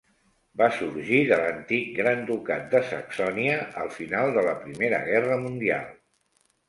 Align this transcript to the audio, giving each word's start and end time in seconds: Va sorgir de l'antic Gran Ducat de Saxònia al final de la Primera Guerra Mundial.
Va 0.59 0.67
sorgir 0.75 1.19
de 1.31 1.37
l'antic 1.41 1.91
Gran 1.99 2.23
Ducat 2.29 2.65
de 2.73 2.81
Saxònia 2.93 3.59
al 3.85 3.93
final 3.99 4.33
de 4.39 4.45
la 4.51 4.57
Primera 4.65 5.03
Guerra 5.11 5.39
Mundial. 5.47 5.87